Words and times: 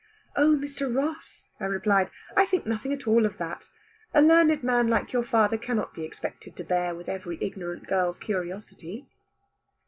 "Oh, 0.35 0.55
Mr. 0.55 0.91
Ross," 0.91 1.51
I 1.59 1.65
replied, 1.65 2.09
"I 2.35 2.47
think 2.47 2.65
nothing 2.65 2.91
at 2.91 3.05
all 3.07 3.23
of 3.23 3.37
that. 3.37 3.69
A 4.15 4.21
learned 4.23 4.63
man 4.63 4.87
like 4.87 5.13
your 5.13 5.21
father 5.21 5.59
cannot 5.59 5.93
be 5.93 6.03
expected 6.03 6.55
to 6.57 6.63
bear 6.63 6.95
with 6.95 7.07
every 7.07 7.37
ignorant 7.39 7.85
girl's 7.85 8.17
curiosity." 8.17 9.05